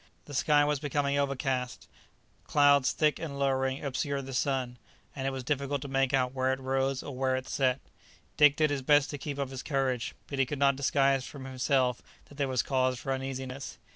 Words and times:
The 0.25 0.33
sky 0.33 0.65
was 0.65 0.79
becoming 0.79 1.19
overcast; 1.19 1.87
clouds, 2.47 2.91
thick 2.91 3.19
and 3.19 3.37
lowering, 3.37 3.85
obscured 3.85 4.25
the 4.25 4.33
sun, 4.33 4.79
and 5.15 5.27
it 5.27 5.29
was 5.29 5.43
difficult 5.43 5.79
to 5.83 5.87
make 5.87 6.11
out 6.11 6.33
where 6.33 6.51
it 6.51 6.59
rose 6.59 7.03
or 7.03 7.15
where 7.15 7.35
it 7.35 7.47
set. 7.47 7.79
Dick 8.35 8.55
did 8.55 8.71
his 8.71 8.81
best 8.81 9.11
to 9.11 9.19
keep 9.19 9.37
up 9.37 9.49
his 9.51 9.61
courage, 9.61 10.15
but 10.25 10.39
he 10.39 10.45
could 10.47 10.57
not 10.57 10.75
disguise 10.75 11.27
from 11.27 11.45
himself 11.45 12.01
that 12.29 12.35
there 12.39 12.47
was 12.47 12.63
cause 12.63 12.97
for 12.97 13.13
uneasiness. 13.13 13.77